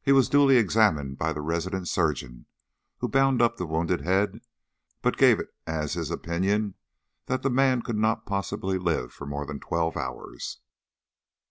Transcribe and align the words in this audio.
He 0.00 0.12
was 0.12 0.30
duly 0.30 0.56
examined 0.56 1.18
by 1.18 1.34
the 1.34 1.42
resident 1.42 1.88
surgeon, 1.88 2.46
who 3.00 3.06
bound 3.10 3.42
up 3.42 3.58
the 3.58 3.66
wounded 3.66 4.00
head, 4.00 4.40
but 5.02 5.18
gave 5.18 5.38
it 5.38 5.54
as 5.66 5.92
his 5.92 6.10
opinion 6.10 6.72
that 7.26 7.42
the 7.42 7.50
man 7.50 7.82
could 7.82 7.98
not 7.98 8.24
possibly 8.24 8.78
live 8.78 9.12
for 9.12 9.26
more 9.26 9.44
than 9.44 9.60
twelve 9.60 9.94
hours. 9.94 10.60